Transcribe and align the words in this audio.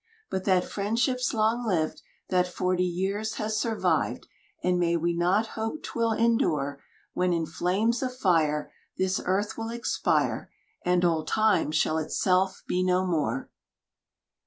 But 0.31 0.45
that 0.45 0.65
friendship's 0.67 1.31
long 1.31 1.63
lived 1.63 2.01
That 2.29 2.47
forty 2.47 2.83
years 2.87 3.35
has 3.35 3.59
survived, 3.59 4.25
And 4.63 4.79
may 4.79 4.97
we 4.97 5.15
not 5.15 5.49
hope 5.49 5.83
'twill 5.83 6.11
endure, 6.13 6.81
When 7.13 7.33
in 7.33 7.45
flames 7.45 8.01
of 8.01 8.17
fire 8.17 8.71
This 8.97 9.21
earth 9.23 9.59
will 9.59 9.69
expire, 9.69 10.49
And 10.83 11.05
old 11.05 11.27
time 11.27 11.69
shall 11.69 11.99
itself 11.99 12.63
be 12.67 12.81
no 12.83 13.05
more. 13.05 13.51